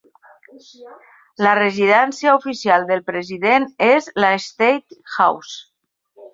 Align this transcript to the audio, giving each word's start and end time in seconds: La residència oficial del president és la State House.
La 1.47 1.51
residència 1.59 2.33
oficial 2.39 2.87
del 2.89 3.05
president 3.11 3.69
és 3.91 4.11
la 4.25 4.35
State 4.49 5.01
House. 5.29 5.57